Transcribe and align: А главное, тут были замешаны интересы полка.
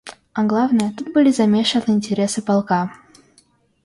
А 0.33 0.43
главное, 0.45 0.91
тут 0.97 1.13
были 1.13 1.29
замешаны 1.29 1.91
интересы 1.93 2.41
полка. 2.41 2.89